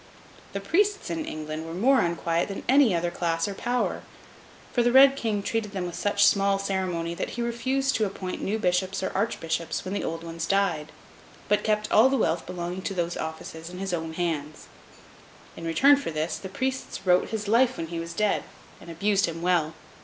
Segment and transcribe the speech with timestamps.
[0.53, 4.01] The Priests in England were more unquiet than any other class or power;
[4.73, 8.41] for the Red King treated them with such small ceremony that he refused to appoint
[8.41, 10.91] new bishops or archbishops when the old ones died,
[11.47, 14.65] but kept all the wealth belonging to those offices in his own hands.
[15.55, 18.43] In return for this, the Priests wrote his life when he was dead,
[18.79, 19.75] and abused him well.